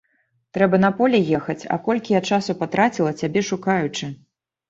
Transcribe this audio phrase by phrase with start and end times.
[0.57, 4.05] Трэба на поле ехаць, а колькі я часу патраціла, цябе шукаючы.